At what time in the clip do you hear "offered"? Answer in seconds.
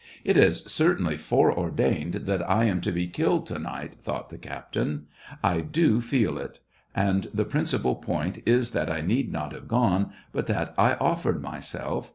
10.95-11.39